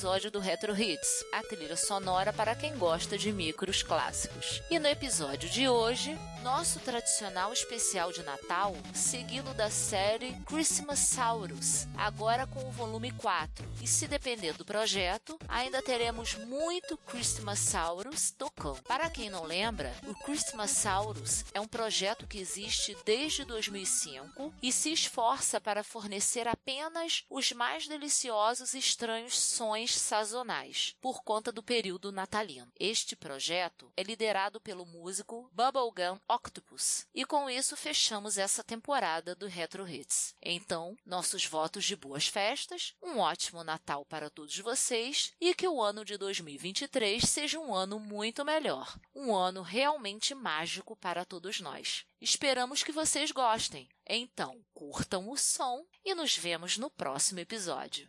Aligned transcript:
episódio 0.00 0.30
do 0.30 0.40
Retro 0.40 0.74
Hits, 0.74 1.22
a 1.30 1.42
trilha 1.42 1.76
sonora 1.76 2.32
para 2.32 2.54
quem 2.54 2.74
gosta 2.74 3.18
de 3.18 3.30
micros 3.30 3.82
clássicos. 3.82 4.62
E 4.70 4.78
no 4.78 4.88
episódio 4.88 5.46
de 5.50 5.68
hoje, 5.68 6.18
nosso 6.42 6.80
tradicional 6.80 7.52
especial 7.52 8.12
de 8.12 8.22
Natal, 8.22 8.74
seguido 8.94 9.52
da 9.54 9.70
série 9.70 10.32
Christmas 10.46 10.98
Saurus, 10.98 11.86
agora 11.96 12.46
com 12.46 12.66
o 12.66 12.72
volume 12.72 13.10
4. 13.12 13.68
E 13.82 13.86
se 13.86 14.06
depender 14.06 14.54
do 14.54 14.64
projeto, 14.64 15.38
ainda 15.46 15.82
teremos 15.82 16.34
muito 16.34 16.96
Christmas 16.96 17.58
Saurus 17.58 18.30
tocando. 18.30 18.82
Para 18.82 19.10
quem 19.10 19.28
não 19.28 19.44
lembra, 19.44 19.94
o 20.06 20.14
Christmas 20.14 20.70
Saurus 20.70 21.44
é 21.52 21.60
um 21.60 21.68
projeto 21.68 22.26
que 22.26 22.38
existe 22.38 22.96
desde 23.04 23.44
2005 23.44 24.54
e 24.62 24.72
se 24.72 24.92
esforça 24.92 25.60
para 25.60 25.84
fornecer 25.84 26.48
apenas 26.48 27.24
os 27.28 27.52
mais 27.52 27.86
deliciosos 27.86 28.72
e 28.72 28.78
estranhos 28.78 29.38
sons 29.38 29.94
sazonais, 29.94 30.96
por 31.00 31.22
conta 31.22 31.52
do 31.52 31.62
período 31.62 32.10
natalino. 32.10 32.72
Este 32.78 33.14
projeto 33.14 33.92
é 33.96 34.02
liderado 34.02 34.60
pelo 34.60 34.86
músico 34.86 35.50
Bubblegum 35.52 36.18
Octopus. 36.30 37.06
E 37.12 37.24
com 37.24 37.50
isso 37.50 37.76
fechamos 37.76 38.38
essa 38.38 38.62
temporada 38.62 39.34
do 39.34 39.48
Retro 39.48 39.88
Hits. 39.88 40.34
Então, 40.40 40.96
nossos 41.04 41.44
votos 41.44 41.84
de 41.84 41.96
boas 41.96 42.28
festas, 42.28 42.94
um 43.02 43.18
ótimo 43.18 43.64
Natal 43.64 44.04
para 44.04 44.30
todos 44.30 44.56
vocês 44.58 45.32
e 45.40 45.52
que 45.54 45.66
o 45.66 45.82
ano 45.82 46.04
de 46.04 46.16
2023 46.16 47.22
seja 47.24 47.58
um 47.58 47.74
ano 47.74 47.98
muito 47.98 48.44
melhor. 48.44 48.96
Um 49.14 49.34
ano 49.34 49.62
realmente 49.62 50.34
mágico 50.34 50.94
para 50.94 51.24
todos 51.24 51.60
nós. 51.60 52.04
Esperamos 52.20 52.84
que 52.84 52.92
vocês 52.92 53.32
gostem. 53.32 53.88
Então, 54.06 54.60
curtam 54.72 55.28
o 55.30 55.36
som 55.36 55.84
e 56.04 56.14
nos 56.14 56.36
vemos 56.36 56.78
no 56.78 56.90
próximo 56.90 57.40
episódio. 57.40 58.08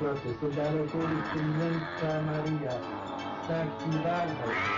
brotes, 0.00 0.36
soldado 0.40 0.86
por 0.86 1.08
María, 2.22 2.80
santidad. 3.46 4.77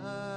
Con 0.00 0.31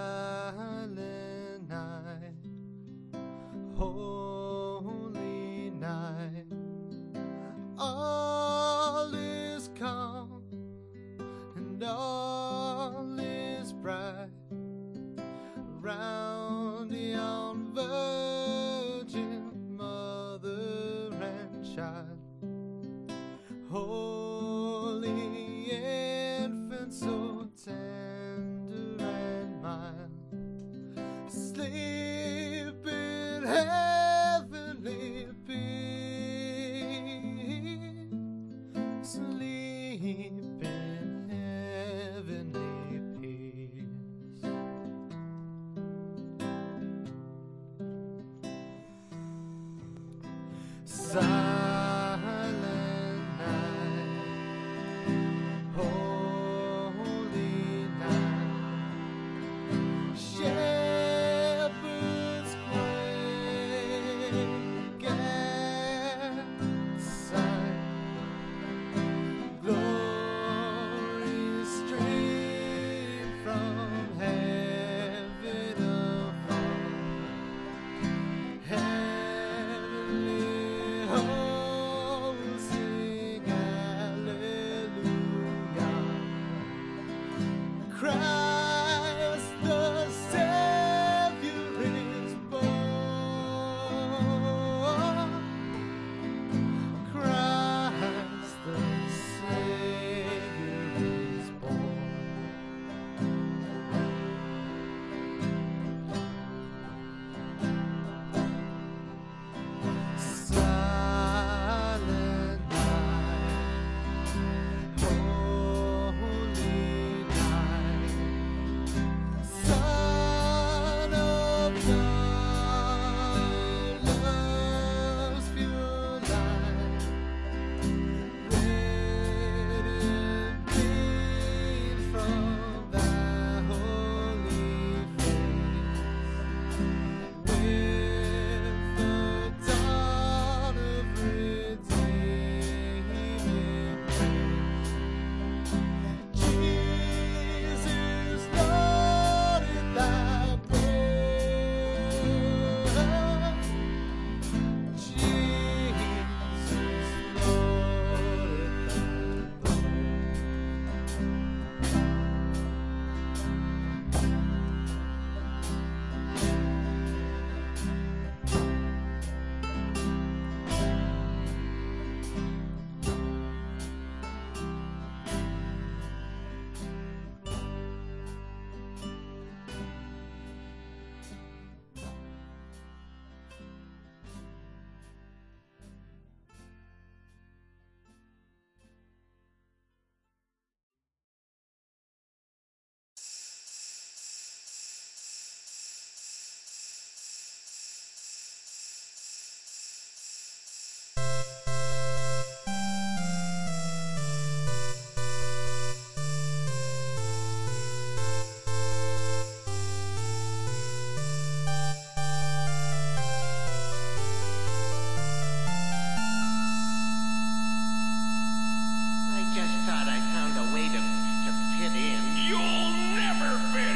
in. 221.95 222.35
You'll 222.35 222.91
never 223.15 223.57
fit 223.73 223.95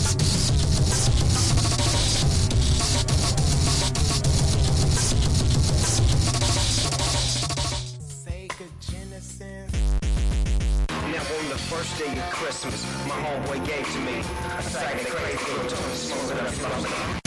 On 11.21 11.49
the 11.49 11.55
first 11.55 11.99
day 11.99 12.11
of 12.11 12.29
Christmas, 12.31 12.83
my 13.07 13.13
homeboy 13.13 13.63
gave 13.67 13.85
to 13.93 13.99
me 13.99 14.19
a 14.57 14.63
sack 14.63 15.01
of 15.01 15.07
crazy 15.07 15.37
toy 15.69 15.93
smoking 15.93 17.15
up. 17.15 17.20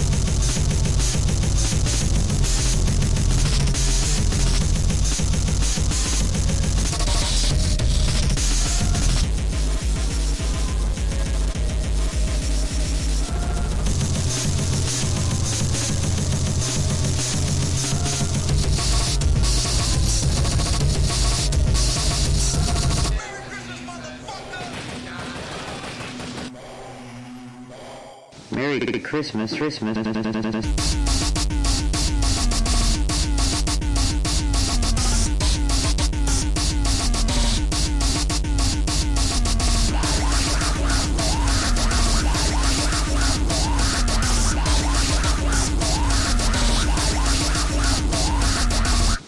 Christmas, 29.15 29.57
Christmas. 29.57 29.97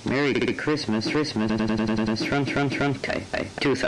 Merry 0.04 0.34
Christmas, 0.54 1.08
Christmas. 1.08 2.22
Trump, 2.24 2.48
Trump, 2.48 2.72
Trump. 2.72 2.96
Okay, 2.96 3.24
okay. 3.32 3.48
Tooth. 3.60 3.84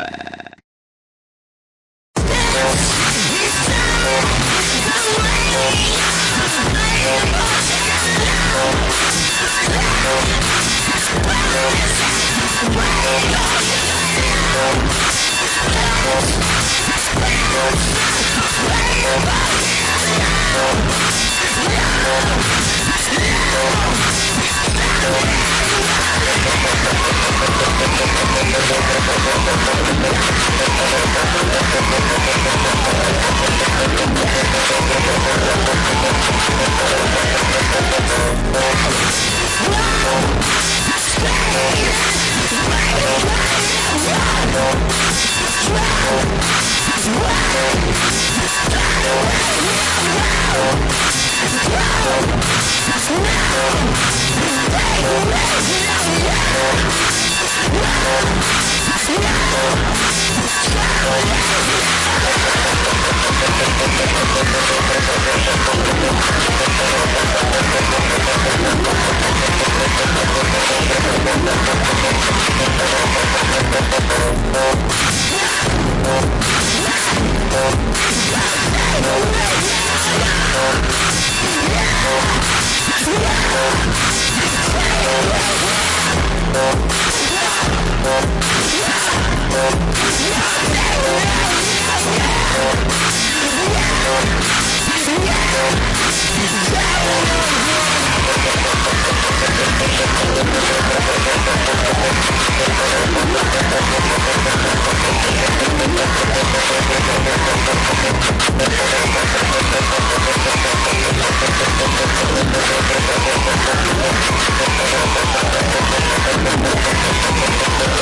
Thank 116.51 117.93
you. 117.93 117.98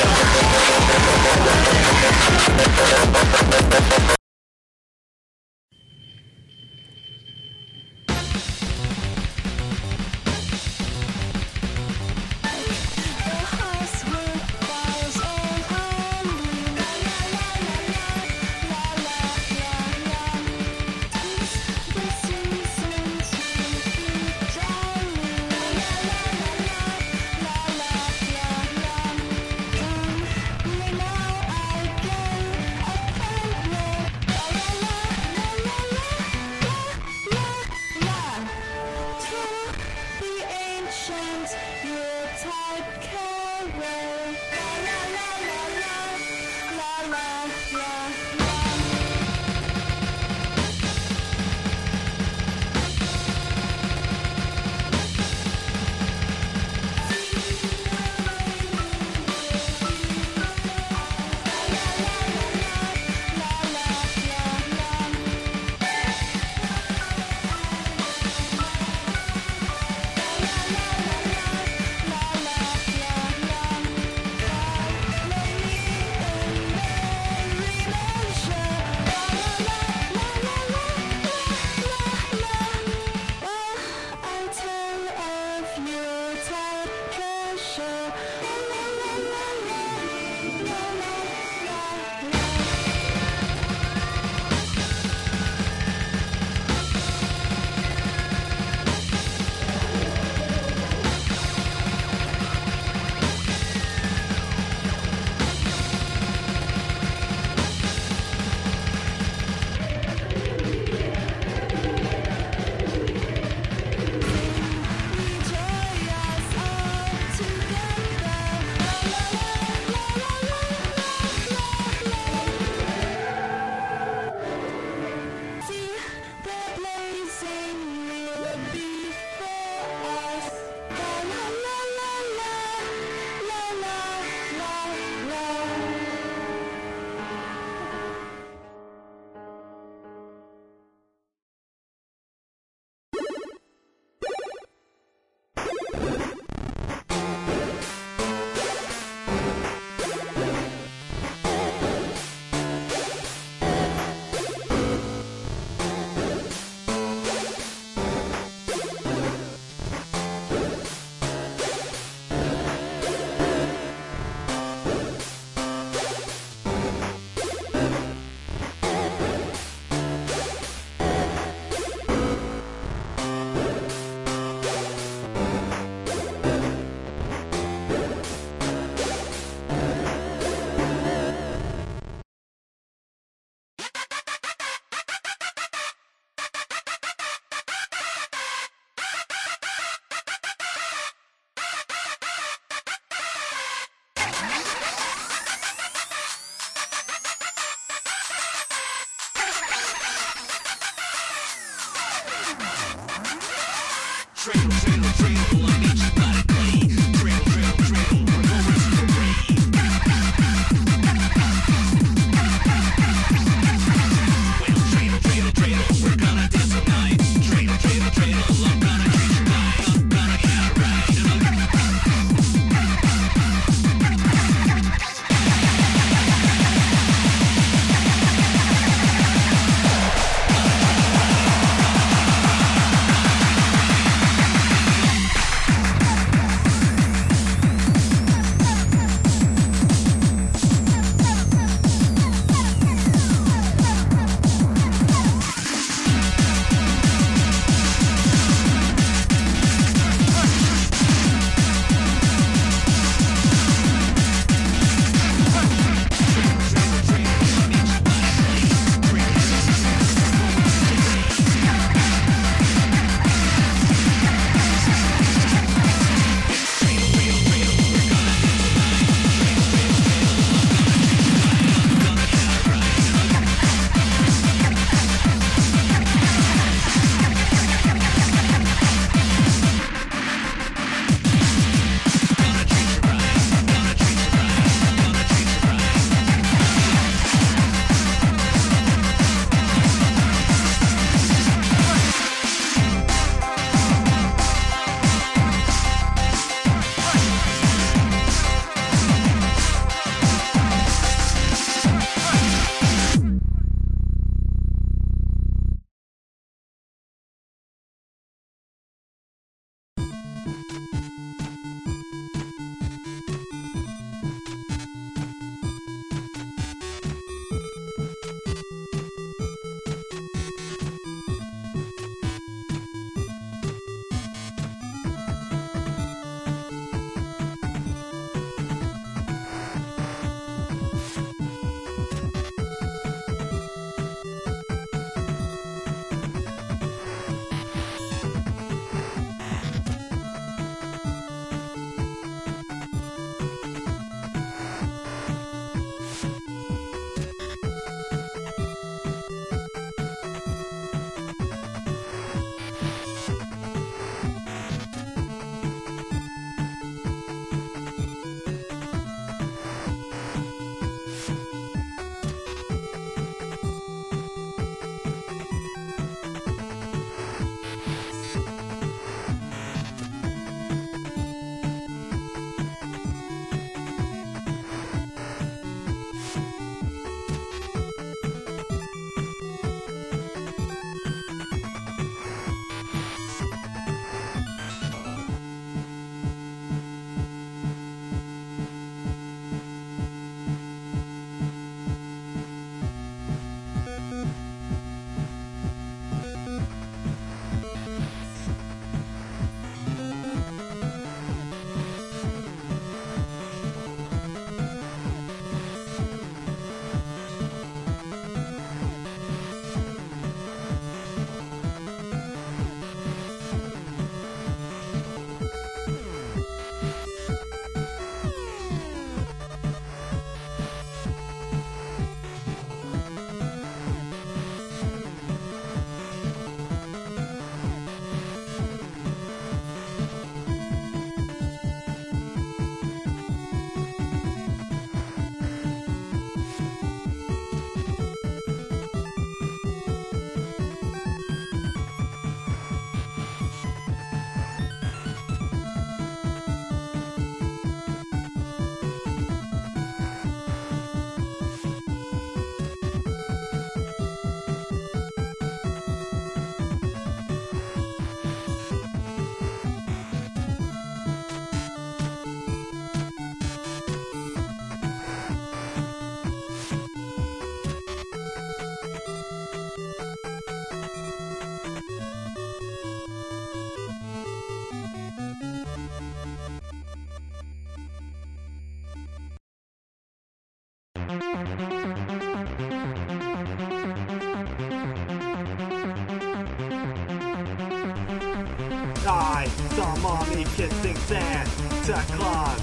I 489.47 489.75
saw 489.75 489.95
mommy 489.97 490.43
kissing 490.55 490.97
Santa 491.07 492.03
Claus 492.17 492.59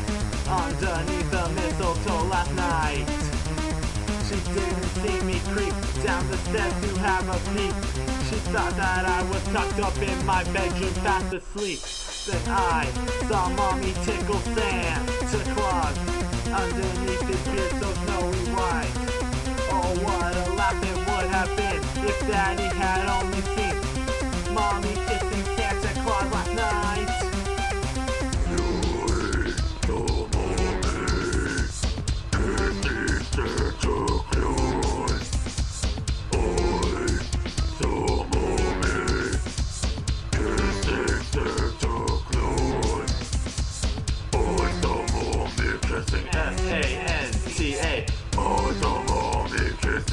underneath 0.47 1.31
the 1.31 1.49
mistletoe 1.57 2.25
last 2.25 2.53
night. 2.55 3.07
She 4.29 4.37
didn't 4.53 4.91
see 5.01 5.25
me 5.25 5.41
creep 5.49 5.73
down 6.05 6.29
the 6.29 6.37
stairs 6.37 6.75
to 6.85 7.01
have 7.01 7.27
a 7.29 7.39
peek. 7.53 7.75
She 8.29 8.37
thought 8.53 8.77
that 8.77 9.07
I 9.07 9.23
was 9.31 9.43
tucked 9.45 9.81
up 9.81 9.97
in 9.97 10.27
my 10.27 10.45
bedroom 10.45 10.93
fast 11.01 11.33
asleep. 11.33 11.81
Then 12.27 12.53
I 12.53 12.85
saw 13.29 13.49
mommy 13.49 13.95
tickle 14.05 14.41
Santa 14.53 15.55
Claus 15.55 15.97
underneath 16.53 17.23
his 17.23 17.41
beard 17.49 17.71
so 17.81 17.89
snowy 18.05 18.45
white. 18.53 18.93
Oh, 19.73 19.89
what 20.05 20.37
a 20.37 20.53
laugh 20.53 20.83
it 20.85 20.99
would 20.99 21.31
have 21.33 21.57
been 21.57 21.81
if 22.07 22.21
daddy 22.29 22.64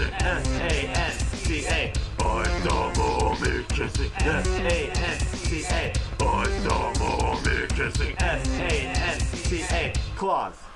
mommy 0.01 0.13
kissing. 0.17 0.73
S-A-N-T-A. 0.93 1.93
Oh, 2.19 2.43
the 2.63 2.99
mommy 2.99 3.63
kissing. 3.69 4.11
S-A-N-T-A. 4.15 5.93
Oh, 6.19 6.45
the 6.45 6.99
mommy 6.99 7.67
kissing. 7.67 8.15
S-A-N-T-A. 8.19 9.93
Claus. 10.15 10.70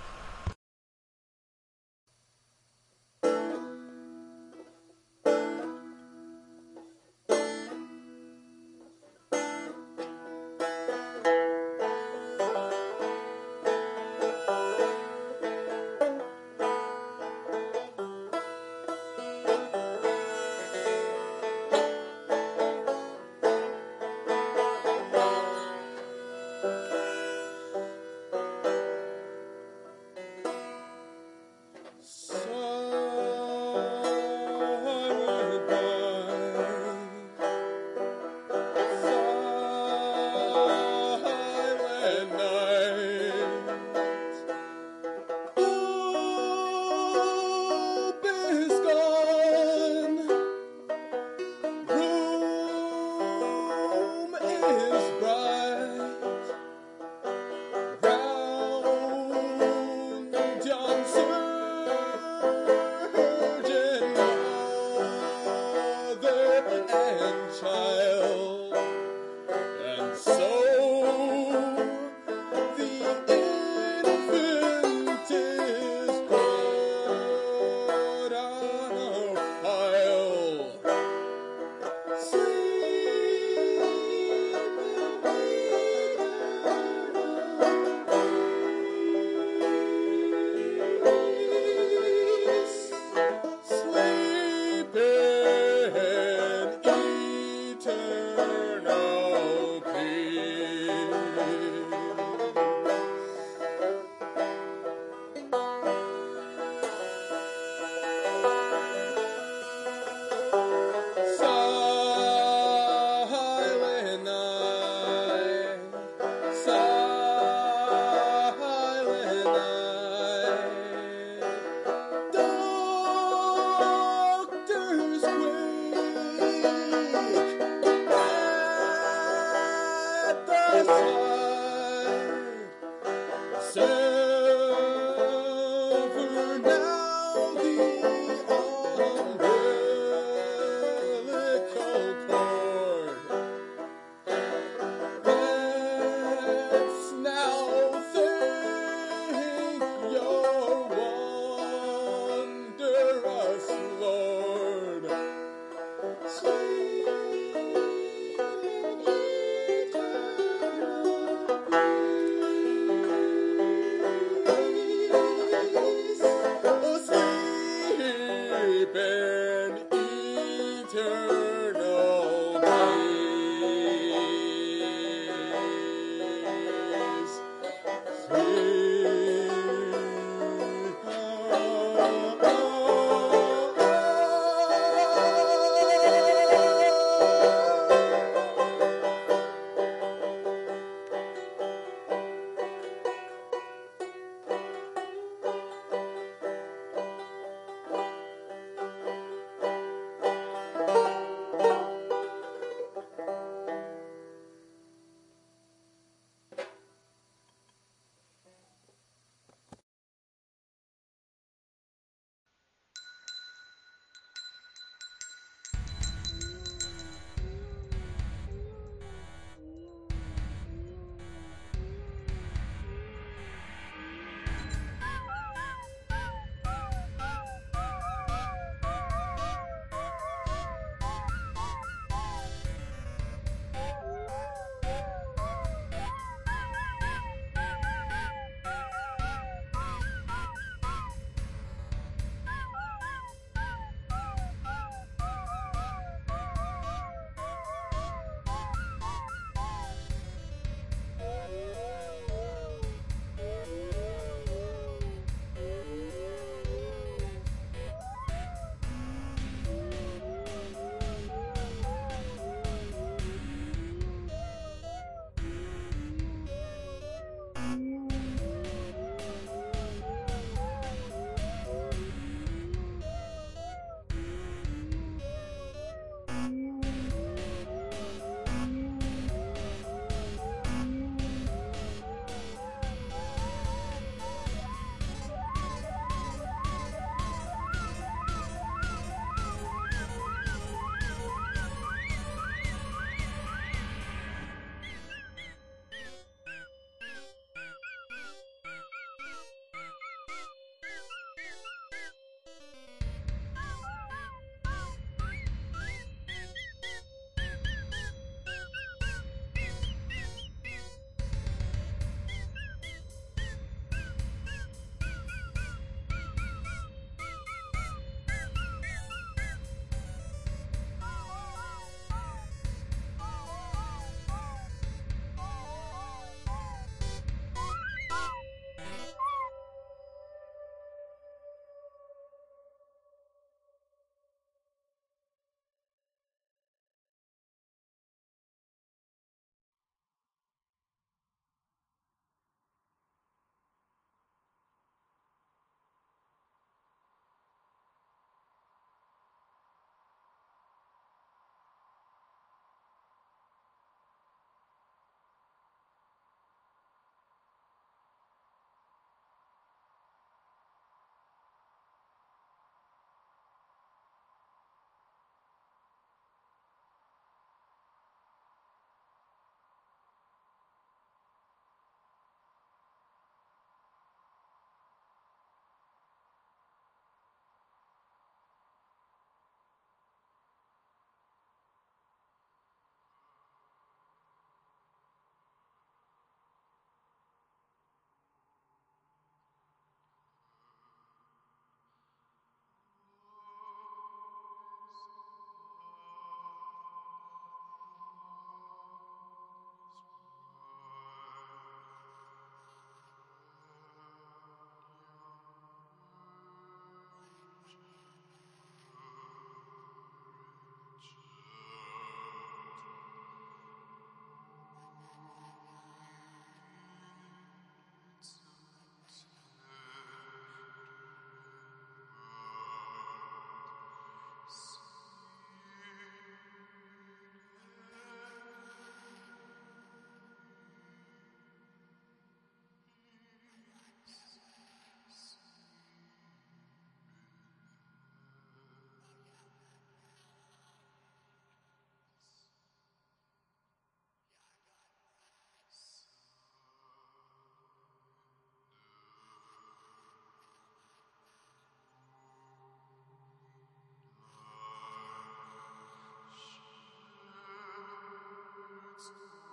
Podcast. 458.96 459.45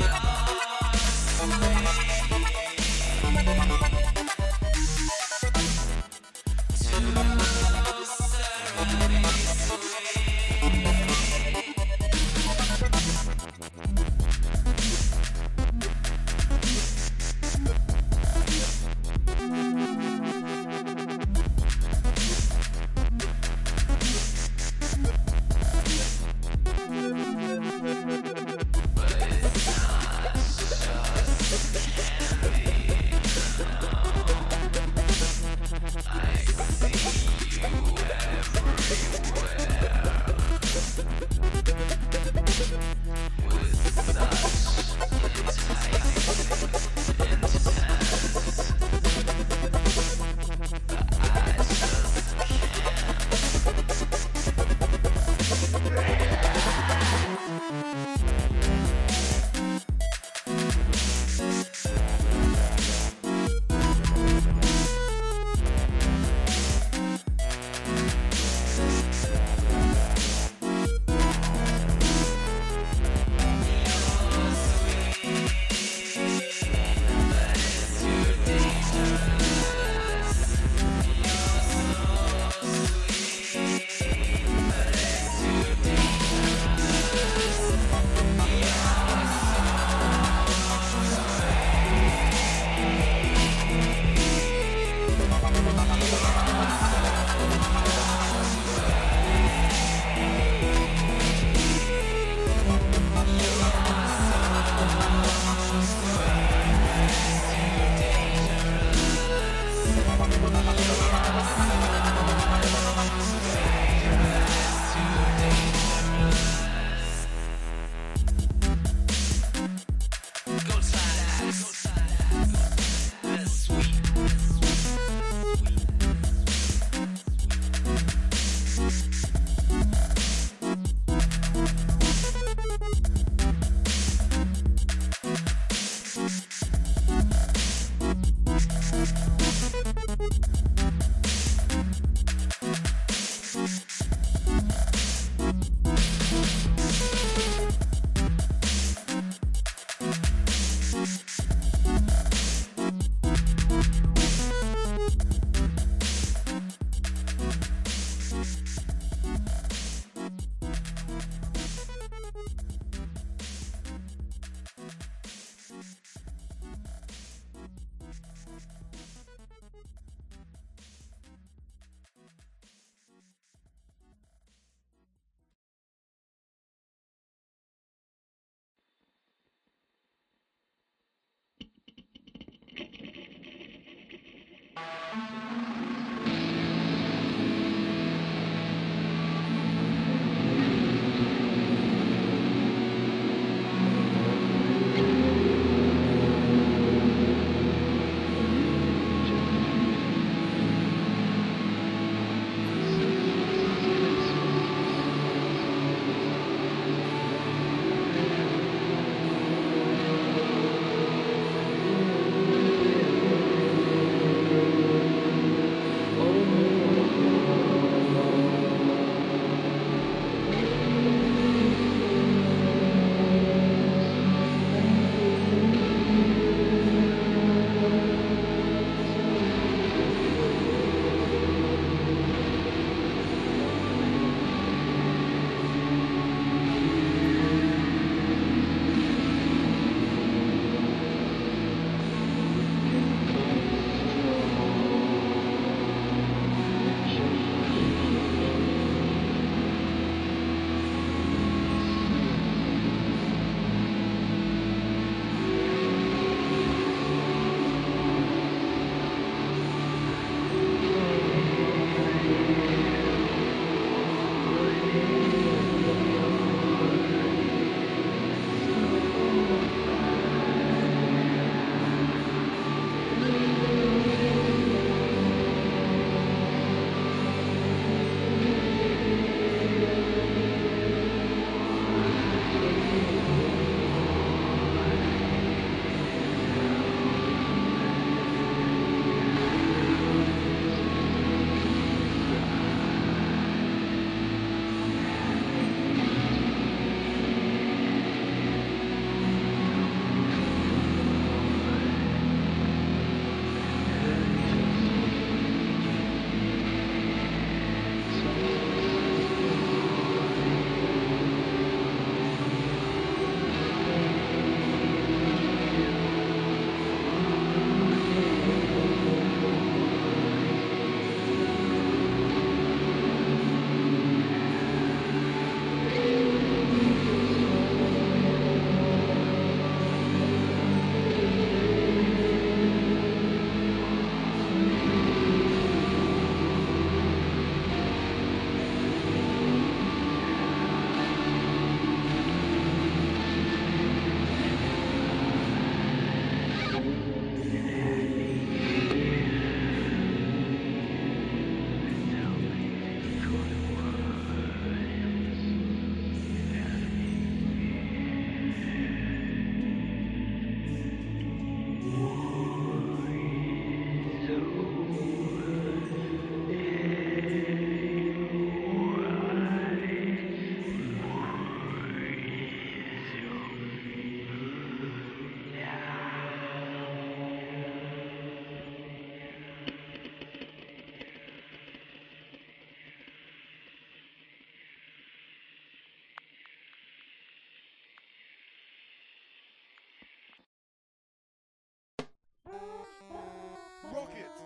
Yeah. 0.00 0.31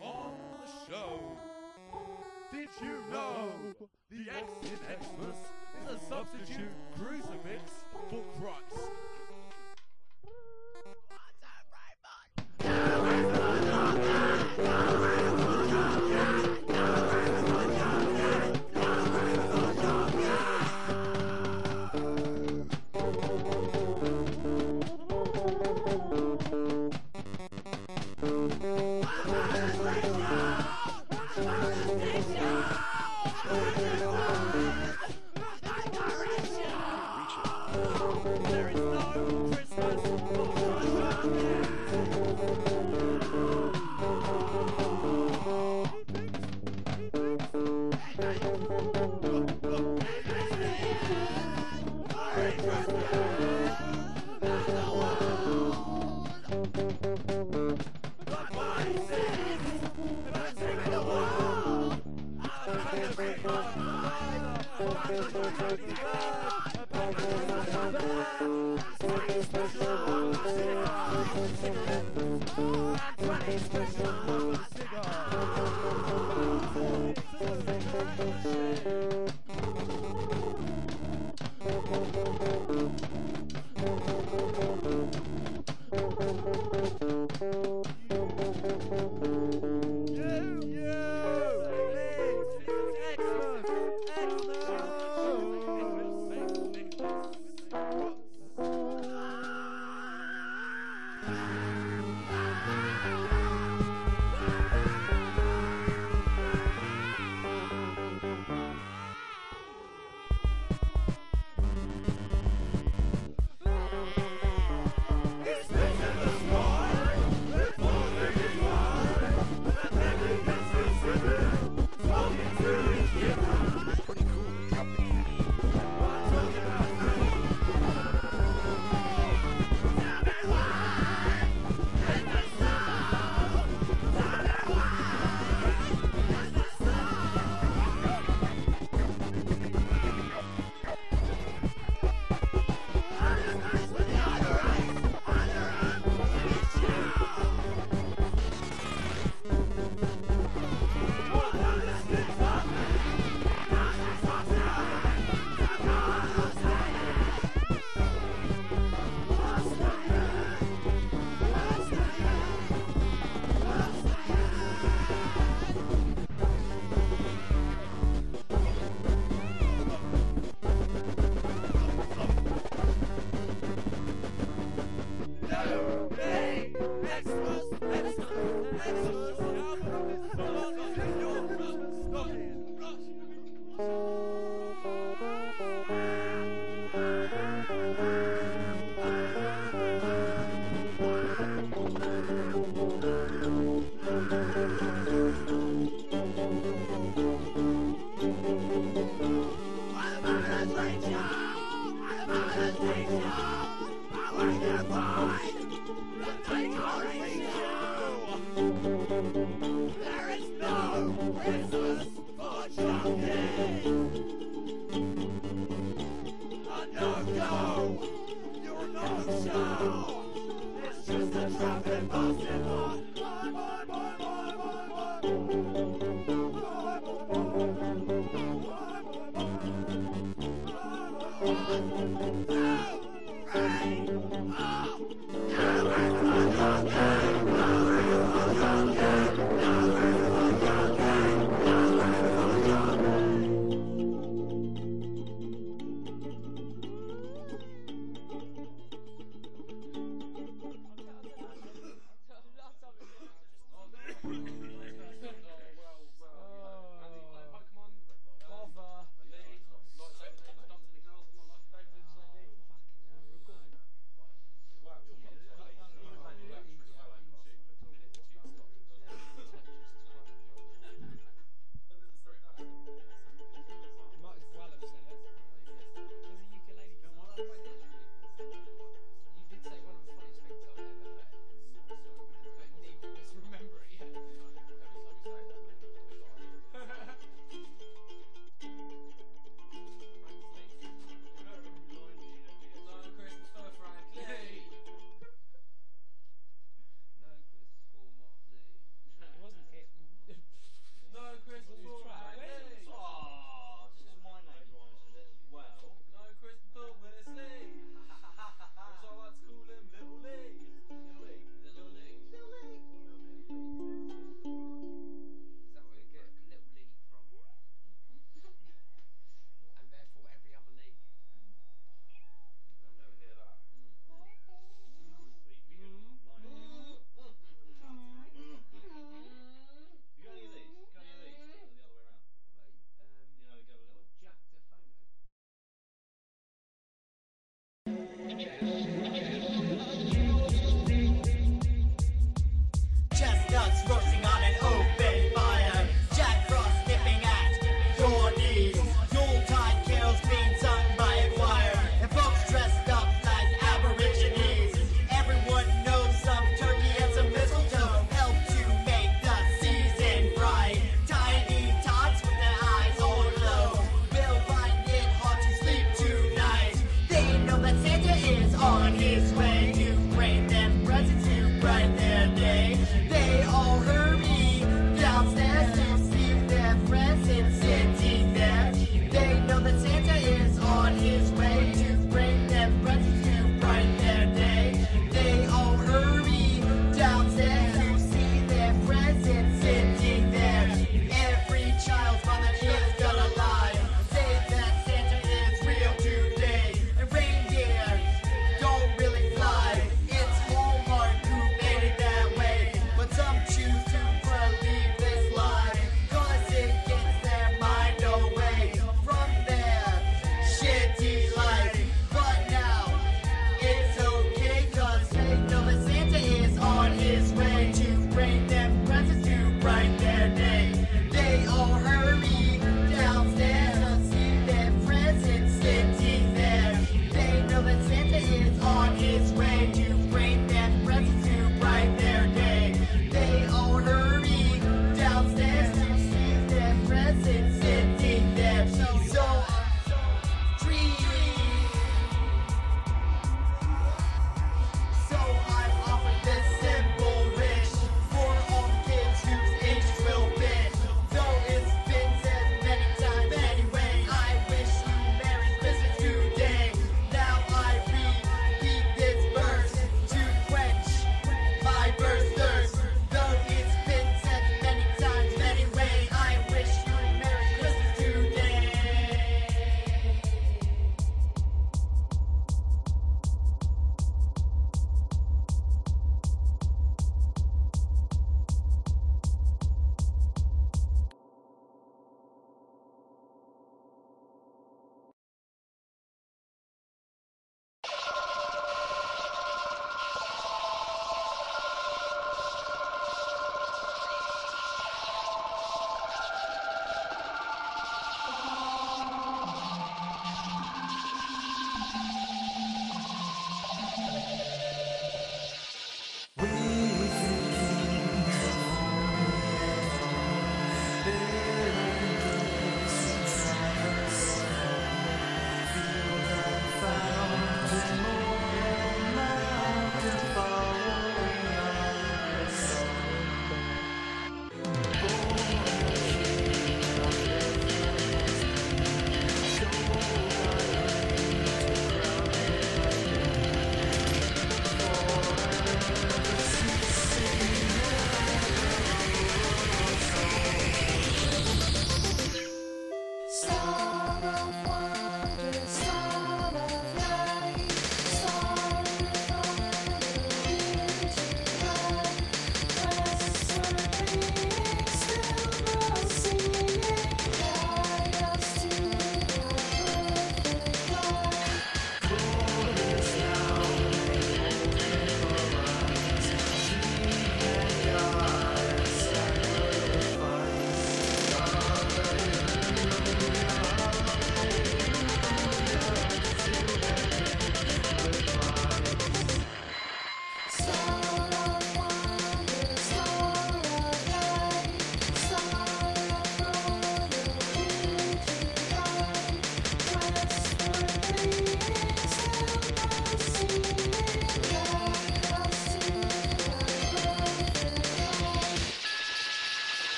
On 0.00 0.32
the 0.58 0.92
show. 0.92 1.20
Did 2.52 2.68
you 2.82 2.98
know 3.10 3.48
the 4.10 4.30
X 4.30 4.52
in 4.62 4.78
Xmas 4.78 5.36
is 5.80 6.02
a 6.02 6.06
substitute 6.06 6.72
crucifix 6.96 7.84
for 8.10 8.22
Christ? 8.40 8.90